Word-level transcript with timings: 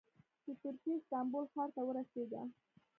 د 0.45 0.47
ترکیې 0.61 0.93
استانبول 0.97 1.45
ښار 1.53 1.69
ته 1.75 1.81
ورسېده. 1.85 2.41